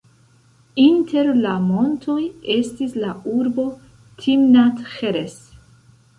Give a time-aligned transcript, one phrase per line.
[0.83, 2.15] Inter la montoj
[2.55, 3.67] estis la urbo
[4.25, 5.39] Timnat-Ĥeres.